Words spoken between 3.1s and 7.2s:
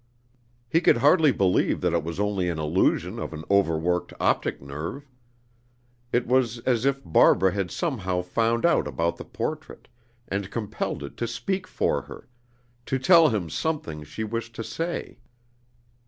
of an overworked optic nerve. It was as if